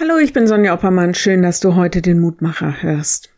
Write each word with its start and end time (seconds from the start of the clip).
Hallo, 0.00 0.16
ich 0.18 0.32
bin 0.32 0.46
Sonja 0.46 0.74
Oppermann. 0.74 1.12
Schön, 1.12 1.42
dass 1.42 1.58
du 1.58 1.74
heute 1.74 2.02
den 2.02 2.20
Mutmacher 2.20 2.84
hörst. 2.84 3.30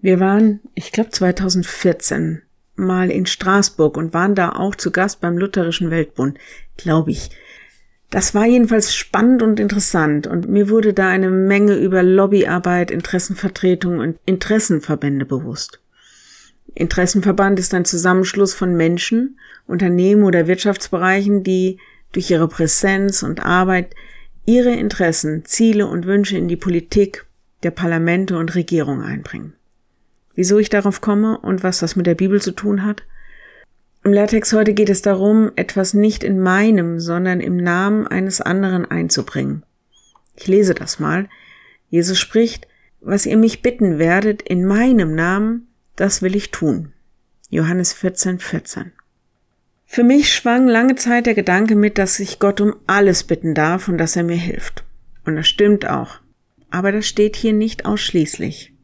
Wir 0.00 0.18
waren, 0.18 0.60
ich 0.74 0.92
glaube 0.92 1.10
2014, 1.10 2.40
mal 2.74 3.10
in 3.10 3.26
Straßburg 3.26 3.98
und 3.98 4.14
waren 4.14 4.34
da 4.34 4.52
auch 4.52 4.76
zu 4.76 4.90
Gast 4.90 5.20
beim 5.20 5.36
Lutherischen 5.36 5.90
Weltbund, 5.90 6.38
glaube 6.78 7.10
ich. 7.10 7.28
Das 8.08 8.34
war 8.34 8.46
jedenfalls 8.46 8.94
spannend 8.94 9.42
und 9.42 9.60
interessant 9.60 10.26
und 10.26 10.48
mir 10.48 10.70
wurde 10.70 10.94
da 10.94 11.08
eine 11.08 11.28
Menge 11.28 11.74
über 11.74 12.02
Lobbyarbeit, 12.02 12.90
Interessenvertretung 12.90 13.98
und 13.98 14.18
Interessenverbände 14.24 15.26
bewusst. 15.26 15.82
Interessenverband 16.76 17.58
ist 17.58 17.74
ein 17.74 17.84
Zusammenschluss 17.84 18.54
von 18.54 18.74
Menschen, 18.74 19.38
Unternehmen 19.66 20.22
oder 20.22 20.46
Wirtschaftsbereichen, 20.46 21.42
die 21.42 21.78
durch 22.12 22.30
ihre 22.30 22.48
Präsenz 22.48 23.22
und 23.22 23.44
Arbeit 23.44 23.94
ihre 24.48 24.72
Interessen, 24.72 25.44
Ziele 25.44 25.86
und 25.86 26.06
Wünsche 26.06 26.38
in 26.38 26.48
die 26.48 26.56
Politik 26.56 27.26
der 27.64 27.70
Parlamente 27.70 28.38
und 28.38 28.54
Regierung 28.54 29.02
einbringen. 29.02 29.52
Wieso 30.34 30.58
ich 30.58 30.70
darauf 30.70 31.02
komme 31.02 31.36
und 31.38 31.62
was 31.62 31.80
das 31.80 31.96
mit 31.96 32.06
der 32.06 32.14
Bibel 32.14 32.40
zu 32.40 32.52
tun 32.52 32.82
hat? 32.82 33.02
Im 34.04 34.14
Lehrtext 34.14 34.54
heute 34.54 34.72
geht 34.72 34.88
es 34.88 35.02
darum, 35.02 35.50
etwas 35.56 35.92
nicht 35.92 36.24
in 36.24 36.40
meinem, 36.40 36.98
sondern 36.98 37.40
im 37.40 37.58
Namen 37.58 38.06
eines 38.06 38.40
anderen 38.40 38.86
einzubringen. 38.90 39.64
Ich 40.34 40.46
lese 40.46 40.72
das 40.72 40.98
mal. 40.98 41.28
Jesus 41.90 42.18
spricht, 42.18 42.66
was 43.02 43.26
ihr 43.26 43.36
mich 43.36 43.60
bitten 43.60 43.98
werdet 43.98 44.40
in 44.40 44.64
meinem 44.64 45.14
Namen, 45.14 45.68
das 45.94 46.22
will 46.22 46.34
ich 46.34 46.52
tun. 46.52 46.94
Johannes 47.50 47.92
14, 47.92 48.38
14. 48.38 48.92
Für 49.90 50.04
mich 50.04 50.34
schwang 50.34 50.68
lange 50.68 50.96
Zeit 50.96 51.24
der 51.24 51.34
Gedanke 51.34 51.74
mit, 51.74 51.96
dass 51.96 52.20
ich 52.20 52.38
Gott 52.38 52.60
um 52.60 52.76
alles 52.86 53.24
bitten 53.24 53.54
darf 53.54 53.88
und 53.88 53.96
dass 53.96 54.16
er 54.16 54.22
mir 54.22 54.36
hilft. 54.36 54.84
Und 55.24 55.34
das 55.34 55.48
stimmt 55.48 55.88
auch. 55.88 56.20
Aber 56.70 56.92
das 56.92 57.06
steht 57.06 57.36
hier 57.36 57.54
nicht 57.54 57.86
ausschließlich. 57.86 58.74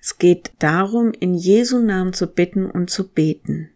Es 0.00 0.16
geht 0.18 0.52
darum, 0.58 1.12
in 1.12 1.34
Jesu 1.34 1.80
Namen 1.80 2.14
zu 2.14 2.26
bitten 2.26 2.64
und 2.64 2.88
zu 2.88 3.06
beten. 3.06 3.68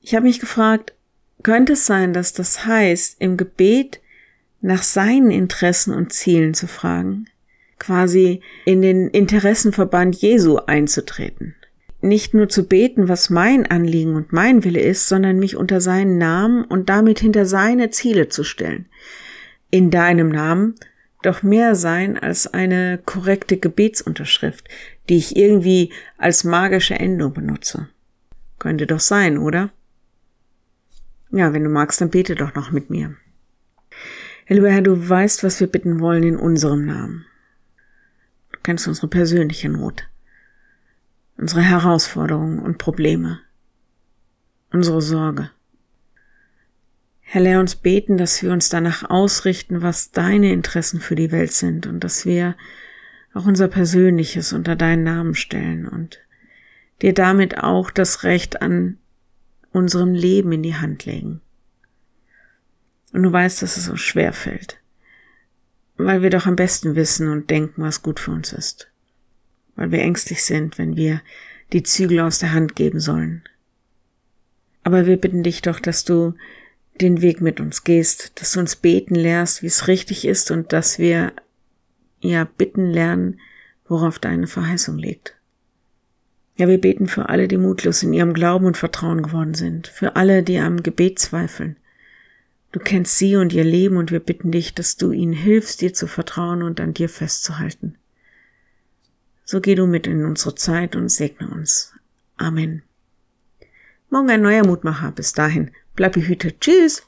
Ich 0.00 0.14
habe 0.14 0.24
mich 0.24 0.40
gefragt, 0.40 0.94
könnte 1.42 1.74
es 1.74 1.84
sein, 1.84 2.14
dass 2.14 2.32
das 2.32 2.64
heißt, 2.64 3.20
im 3.20 3.36
Gebet 3.36 4.00
nach 4.62 4.82
seinen 4.82 5.30
Interessen 5.30 5.92
und 5.92 6.10
Zielen 6.10 6.54
zu 6.54 6.68
fragen, 6.68 7.26
quasi 7.78 8.40
in 8.64 8.80
den 8.80 9.08
Interessenverband 9.08 10.16
Jesu 10.16 10.56
einzutreten? 10.56 11.54
Nicht 12.06 12.34
nur 12.34 12.48
zu 12.48 12.66
beten, 12.66 13.08
was 13.08 13.30
mein 13.30 13.66
Anliegen 13.66 14.14
und 14.16 14.32
mein 14.32 14.64
Wille 14.64 14.80
ist, 14.80 15.08
sondern 15.08 15.38
mich 15.38 15.56
unter 15.56 15.80
seinen 15.80 16.18
Namen 16.18 16.64
und 16.64 16.88
damit 16.88 17.20
hinter 17.20 17.46
seine 17.46 17.90
Ziele 17.90 18.28
zu 18.28 18.44
stellen. 18.44 18.86
In 19.70 19.90
deinem 19.90 20.28
Namen 20.28 20.74
doch 21.22 21.42
mehr 21.42 21.74
sein 21.74 22.18
als 22.18 22.46
eine 22.46 22.98
korrekte 23.04 23.56
Gebetsunterschrift, 23.56 24.68
die 25.08 25.16
ich 25.16 25.36
irgendwie 25.36 25.92
als 26.18 26.44
magische 26.44 26.94
Endung 26.94 27.32
benutze. 27.34 27.88
Könnte 28.58 28.86
doch 28.86 29.00
sein, 29.00 29.38
oder? 29.38 29.70
Ja, 31.30 31.52
wenn 31.52 31.64
du 31.64 31.70
magst, 31.70 32.00
dann 32.00 32.10
bete 32.10 32.34
doch 32.34 32.54
noch 32.54 32.70
mit 32.70 32.90
mir. 32.90 33.16
Herr 34.44 34.56
lieber 34.56 34.70
Herr, 34.70 34.82
du 34.82 35.08
weißt, 35.08 35.42
was 35.42 35.58
wir 35.58 35.66
bitten 35.66 36.00
wollen 36.00 36.22
in 36.22 36.36
unserem 36.36 36.86
Namen. 36.86 37.26
Du 38.52 38.60
kennst 38.62 38.86
unsere 38.86 39.08
persönliche 39.08 39.68
Not 39.68 40.08
unsere 41.36 41.62
Herausforderungen 41.62 42.58
und 42.58 42.78
Probleme, 42.78 43.40
unsere 44.72 45.02
Sorge. 45.02 45.50
Herr, 47.20 47.42
lehr 47.42 47.60
uns 47.60 47.76
beten, 47.76 48.16
dass 48.16 48.42
wir 48.42 48.52
uns 48.52 48.68
danach 48.68 49.08
ausrichten, 49.10 49.82
was 49.82 50.12
deine 50.12 50.52
Interessen 50.52 51.00
für 51.00 51.16
die 51.16 51.32
Welt 51.32 51.52
sind 51.52 51.86
und 51.86 52.00
dass 52.00 52.24
wir 52.24 52.56
auch 53.34 53.46
unser 53.46 53.68
Persönliches 53.68 54.52
unter 54.52 54.76
deinen 54.76 55.02
Namen 55.02 55.34
stellen 55.34 55.86
und 55.86 56.20
dir 57.02 57.12
damit 57.12 57.58
auch 57.58 57.90
das 57.90 58.22
Recht 58.22 58.62
an 58.62 58.98
unserem 59.72 60.14
Leben 60.14 60.52
in 60.52 60.62
die 60.62 60.76
Hand 60.76 61.04
legen. 61.04 61.42
Und 63.12 63.22
du 63.24 63.32
weißt, 63.32 63.60
dass 63.60 63.76
es 63.76 63.88
uns 63.88 64.00
schwer 64.00 64.32
fällt, 64.32 64.80
weil 65.96 66.22
wir 66.22 66.30
doch 66.30 66.46
am 66.46 66.56
besten 66.56 66.94
wissen 66.94 67.28
und 67.28 67.50
denken, 67.50 67.82
was 67.82 68.02
gut 68.02 68.20
für 68.20 68.30
uns 68.30 68.52
ist 68.52 68.90
weil 69.76 69.92
wir 69.92 70.00
ängstlich 70.00 70.44
sind, 70.44 70.78
wenn 70.78 70.96
wir 70.96 71.20
die 71.72 71.82
Zügel 71.82 72.20
aus 72.20 72.38
der 72.38 72.52
Hand 72.52 72.76
geben 72.76 73.00
sollen. 73.00 73.42
Aber 74.82 75.06
wir 75.06 75.16
bitten 75.16 75.42
dich 75.42 75.62
doch, 75.62 75.80
dass 75.80 76.04
du 76.04 76.34
den 77.00 77.20
Weg 77.20 77.40
mit 77.40 77.60
uns 77.60 77.84
gehst, 77.84 78.32
dass 78.40 78.52
du 78.52 78.60
uns 78.60 78.76
beten 78.76 79.14
lehrst, 79.14 79.62
wie 79.62 79.66
es 79.66 79.88
richtig 79.88 80.24
ist 80.24 80.50
und 80.50 80.72
dass 80.72 80.98
wir 80.98 81.32
ja 82.20 82.44
bitten 82.44 82.86
lernen, 82.90 83.40
worauf 83.88 84.18
deine 84.18 84.46
Verheißung 84.46 84.96
liegt. 84.96 85.36
Ja, 86.56 86.68
wir 86.68 86.80
beten 86.80 87.06
für 87.06 87.28
alle, 87.28 87.48
die 87.48 87.58
mutlos 87.58 88.02
in 88.02 88.14
ihrem 88.14 88.32
Glauben 88.32 88.64
und 88.64 88.78
Vertrauen 88.78 89.22
geworden 89.22 89.54
sind, 89.54 89.88
für 89.88 90.16
alle, 90.16 90.42
die 90.42 90.58
am 90.58 90.82
Gebet 90.82 91.18
zweifeln. 91.18 91.76
Du 92.72 92.80
kennst 92.80 93.18
sie 93.18 93.36
und 93.36 93.52
ihr 93.52 93.64
Leben 93.64 93.96
und 93.96 94.10
wir 94.10 94.20
bitten 94.20 94.50
dich, 94.50 94.74
dass 94.74 94.96
du 94.96 95.12
ihnen 95.12 95.32
hilfst, 95.32 95.82
dir 95.82 95.92
zu 95.92 96.06
vertrauen 96.06 96.62
und 96.62 96.80
an 96.80 96.94
dir 96.94 97.08
festzuhalten. 97.08 97.96
So 99.48 99.60
geh 99.60 99.76
du 99.76 99.86
mit 99.86 100.08
in 100.08 100.24
unsere 100.24 100.56
Zeit 100.56 100.96
und 100.96 101.08
segne 101.08 101.48
uns. 101.48 101.94
Amen. 102.36 102.82
Morgen 104.10 104.28
ein 104.28 104.42
neuer 104.42 104.66
Mutmacher. 104.66 105.12
Bis 105.12 105.32
dahin, 105.32 105.70
bleib 105.94 106.14
behütet. 106.14 106.60
Tschüss. 106.60 107.04